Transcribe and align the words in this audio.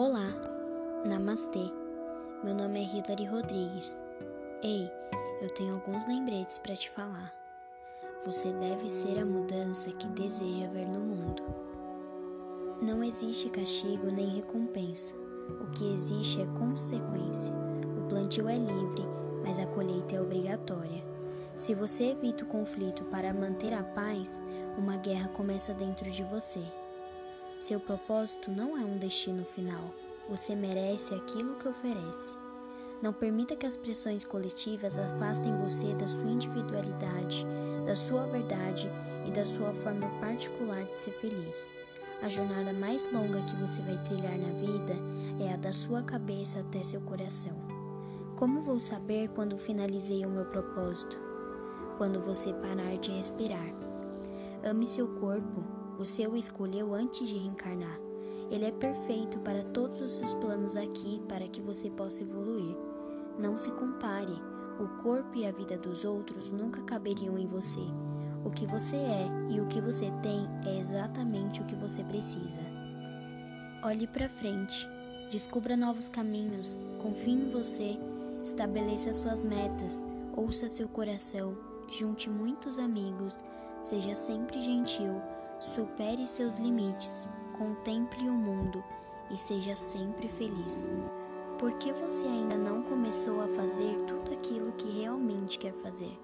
Olá, 0.00 0.32
Namastê. 1.04 1.72
Meu 2.44 2.54
nome 2.54 2.78
é 2.78 2.84
Hilary 2.84 3.24
Rodrigues. 3.24 3.98
Ei, 4.62 4.88
eu 5.42 5.52
tenho 5.54 5.74
alguns 5.74 6.06
lembretes 6.06 6.60
para 6.60 6.76
te 6.76 6.88
falar. 6.88 7.34
Você 8.24 8.52
deve 8.52 8.88
ser 8.88 9.18
a 9.18 9.26
mudança 9.26 9.90
que 9.90 10.06
deseja 10.10 10.68
ver 10.68 10.86
no 10.86 11.00
mundo. 11.00 11.42
Não 12.80 13.02
existe 13.02 13.50
castigo 13.50 14.06
nem 14.06 14.28
recompensa. 14.28 15.16
O 15.60 15.66
que 15.72 15.92
existe 15.94 16.42
é 16.42 16.46
consequência. 16.56 17.52
O 17.98 18.08
plantio 18.08 18.48
é 18.48 18.56
livre, 18.56 19.02
mas 19.42 19.58
a 19.58 19.66
colheita 19.66 20.14
é 20.14 20.20
obrigatória. 20.20 21.02
Se 21.56 21.74
você 21.74 22.12
evita 22.12 22.44
o 22.44 22.48
conflito 22.48 23.02
para 23.06 23.34
manter 23.34 23.74
a 23.74 23.82
paz, 23.82 24.44
uma 24.78 24.96
guerra 24.96 25.26
começa 25.30 25.74
dentro 25.74 26.08
de 26.08 26.22
você. 26.22 26.62
Seu 27.60 27.80
propósito 27.80 28.52
não 28.52 28.78
é 28.78 28.84
um 28.84 28.98
destino 28.98 29.44
final. 29.44 29.92
Você 30.28 30.54
merece 30.54 31.12
aquilo 31.12 31.56
que 31.56 31.66
oferece. 31.66 32.36
Não 33.02 33.12
permita 33.12 33.56
que 33.56 33.66
as 33.66 33.76
pressões 33.76 34.24
coletivas 34.24 34.96
afastem 34.96 35.56
você 35.58 35.92
da 35.94 36.06
sua 36.06 36.30
individualidade, 36.30 37.44
da 37.84 37.96
sua 37.96 38.26
verdade 38.26 38.88
e 39.26 39.32
da 39.32 39.44
sua 39.44 39.72
forma 39.72 40.08
particular 40.20 40.84
de 40.84 41.02
ser 41.02 41.12
feliz. 41.12 41.70
A 42.22 42.28
jornada 42.28 42.72
mais 42.72 43.04
longa 43.12 43.42
que 43.42 43.56
você 43.56 43.82
vai 43.82 43.98
trilhar 44.04 44.38
na 44.38 44.52
vida 44.60 44.94
é 45.40 45.52
a 45.52 45.56
da 45.56 45.72
sua 45.72 46.02
cabeça 46.02 46.60
até 46.60 46.82
seu 46.84 47.00
coração. 47.00 47.56
Como 48.36 48.60
vou 48.60 48.78
saber 48.78 49.30
quando 49.30 49.58
finalizei 49.58 50.24
o 50.24 50.30
meu 50.30 50.44
propósito? 50.44 51.20
Quando 51.96 52.20
você 52.20 52.52
parar 52.52 52.96
de 52.98 53.10
respirar. 53.10 53.72
Ame 54.64 54.86
seu 54.86 55.08
corpo, 55.20 55.77
você 55.98 56.28
o 56.28 56.36
escolheu 56.36 56.94
antes 56.94 57.28
de 57.28 57.36
reencarnar. 57.36 57.98
Ele 58.52 58.64
é 58.64 58.70
perfeito 58.70 59.36
para 59.40 59.64
todos 59.64 60.00
os 60.00 60.12
seus 60.12 60.32
planos 60.36 60.76
aqui 60.76 61.20
para 61.28 61.48
que 61.48 61.60
você 61.60 61.90
possa 61.90 62.22
evoluir. 62.22 62.76
Não 63.36 63.58
se 63.58 63.68
compare. 63.72 64.32
O 64.78 65.02
corpo 65.02 65.36
e 65.36 65.44
a 65.44 65.50
vida 65.50 65.76
dos 65.76 66.04
outros 66.04 66.50
nunca 66.50 66.80
caberiam 66.82 67.36
em 67.36 67.48
você. 67.48 67.80
O 68.44 68.50
que 68.50 68.64
você 68.64 68.94
é 68.94 69.26
e 69.50 69.60
o 69.60 69.66
que 69.66 69.80
você 69.80 70.08
tem 70.22 70.48
é 70.64 70.78
exatamente 70.78 71.60
o 71.60 71.64
que 71.64 71.74
você 71.74 72.04
precisa. 72.04 72.60
Olhe 73.82 74.06
para 74.06 74.28
frente, 74.28 74.88
descubra 75.32 75.76
novos 75.76 76.08
caminhos, 76.08 76.78
confie 77.02 77.32
em 77.32 77.50
você, 77.50 77.98
estabeleça 78.44 79.12
suas 79.12 79.44
metas, 79.44 80.04
ouça 80.36 80.68
seu 80.68 80.88
coração, 80.88 81.56
junte 81.90 82.30
muitos 82.30 82.78
amigos, 82.78 83.36
seja 83.84 84.14
sempre 84.14 84.60
gentil 84.60 85.20
Supere 85.60 86.26
seus 86.26 86.56
limites, 86.56 87.28
contemple 87.56 88.28
o 88.28 88.32
mundo 88.32 88.82
e 89.30 89.36
seja 89.36 89.74
sempre 89.74 90.28
feliz. 90.28 90.88
Por 91.58 91.72
que 91.74 91.92
você 91.92 92.26
ainda 92.26 92.56
não 92.56 92.82
começou 92.82 93.40
a 93.40 93.48
fazer 93.48 93.96
tudo 94.06 94.32
aquilo 94.32 94.72
que 94.72 94.88
realmente 95.00 95.58
quer 95.58 95.72
fazer? 95.74 96.16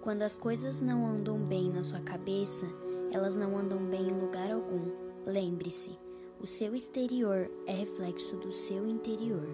Quando 0.00 0.22
as 0.22 0.36
coisas 0.36 0.80
não 0.80 1.04
andam 1.04 1.38
bem 1.38 1.70
na 1.70 1.82
sua 1.82 2.00
cabeça, 2.00 2.66
elas 3.12 3.34
não 3.34 3.58
andam 3.58 3.78
bem 3.78 4.06
em 4.06 4.20
lugar 4.20 4.50
algum. 4.50 4.92
Lembre-se, 5.26 5.98
o 6.40 6.46
seu 6.46 6.76
exterior 6.76 7.50
é 7.66 7.72
reflexo 7.72 8.36
do 8.36 8.52
seu 8.52 8.86
interior. 8.86 9.46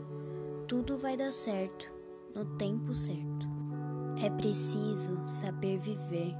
Tudo 0.69 0.99
vai 0.99 1.17
dar 1.17 1.33
certo 1.33 1.91
no 2.35 2.45
tempo 2.57 2.95
certo. 2.95 3.47
É 4.23 4.29
preciso 4.29 5.19
saber 5.27 5.79
viver. 5.79 6.35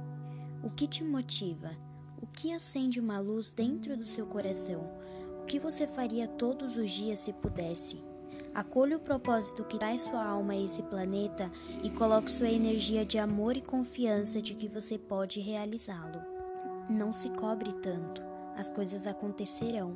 O 0.63 0.69
que 0.69 0.87
te 0.87 1.03
motiva? 1.03 1.71
O 2.19 2.25
que 2.25 2.51
acende 2.51 2.99
uma 2.99 3.19
luz 3.19 3.51
dentro 3.51 3.95
do 3.95 4.03
seu 4.03 4.25
coração? 4.25 4.89
O 5.41 5.45
que 5.45 5.59
você 5.59 5.85
faria 5.85 6.27
todos 6.27 6.75
os 6.75 6.89
dias 6.89 7.19
se 7.19 7.31
pudesse? 7.31 8.01
Acolha 8.55 8.97
o 8.97 8.99
propósito 8.99 9.63
que 9.63 9.77
traz 9.77 10.01
sua 10.01 10.25
alma 10.25 10.53
a 10.53 10.59
esse 10.59 10.81
planeta 10.81 11.51
e 11.83 11.91
coloque 11.91 12.31
sua 12.31 12.49
energia 12.49 13.05
de 13.05 13.19
amor 13.19 13.55
e 13.55 13.61
confiança 13.61 14.41
de 14.41 14.55
que 14.55 14.67
você 14.67 14.97
pode 14.97 15.39
realizá-lo. 15.39 16.19
Não 16.89 17.13
se 17.13 17.29
cobre 17.29 17.71
tanto, 17.73 18.23
as 18.55 18.71
coisas 18.71 19.05
acontecerão, 19.05 19.95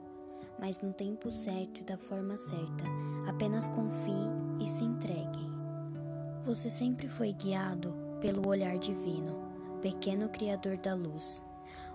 mas 0.60 0.80
no 0.80 0.94
tempo 0.94 1.32
certo 1.32 1.82
e 1.82 1.84
da 1.84 1.98
forma 1.98 2.38
certa. 2.38 2.84
Apenas 3.28 3.68
confie 3.70 4.64
e 4.64 4.70
se 4.70 4.84
entregue. 4.84 5.50
Você 6.44 6.70
sempre 6.70 7.08
foi 7.08 7.34
guiado 7.34 7.94
pelo 8.20 8.48
olhar 8.48 8.78
divino, 8.78 9.40
pequeno 9.82 10.30
Criador 10.30 10.78
da 10.78 10.94
luz. 10.94 11.42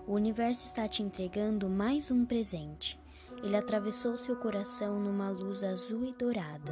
O 0.07 0.13
universo 0.13 0.65
está 0.65 0.87
te 0.87 1.03
entregando 1.03 1.67
mais 1.67 2.09
um 2.09 2.25
presente. 2.25 2.97
Ele 3.43 3.57
atravessou 3.57 4.17
seu 4.17 4.37
coração 4.37 4.97
numa 5.01 5.29
luz 5.29 5.65
azul 5.65 6.05
e 6.05 6.11
dourada 6.11 6.71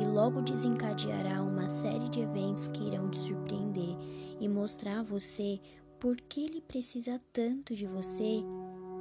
e 0.00 0.04
logo 0.06 0.40
desencadeará 0.40 1.42
uma 1.42 1.68
série 1.68 2.08
de 2.08 2.20
eventos 2.20 2.68
que 2.68 2.84
irão 2.84 3.10
te 3.10 3.18
surpreender 3.18 3.96
e 4.38 4.48
mostrar 4.48 5.00
a 5.00 5.02
você 5.02 5.60
por 5.98 6.20
que 6.20 6.44
ele 6.44 6.60
precisa 6.60 7.20
tanto 7.32 7.74
de 7.74 7.84
você 7.84 8.44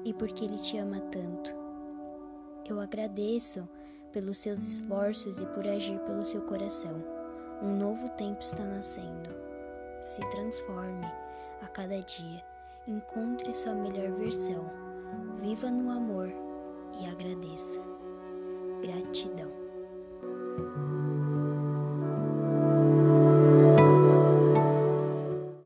e 0.04 0.12
por 0.12 0.30
que 0.30 0.46
ele 0.46 0.58
te 0.58 0.76
ama 0.80 1.00
tanto. 1.12 1.54
Eu 2.68 2.82
agradeço 2.82 3.70
pelos 4.12 4.40
seus 4.40 4.64
esforços 4.64 5.38
e 5.38 5.46
por 5.46 5.68
agir 5.68 6.00
pelo 6.00 6.26
seu 6.26 6.42
coração. 6.42 7.04
Um 7.62 7.78
novo 7.78 8.10
tempo 8.10 8.42
está 8.42 8.66
nascendo. 8.66 9.30
Se 10.02 10.20
transforme 10.32 11.06
a 11.62 11.68
cada 11.68 12.00
dia 12.02 12.57
Encontre 12.88 13.52
sua 13.52 13.74
melhor 13.74 14.14
versão, 14.14 14.64
viva 15.42 15.70
no 15.70 15.92
amor 15.92 16.32
e 16.98 17.06
agradeça. 17.06 17.82
Gratidão. 18.82 19.67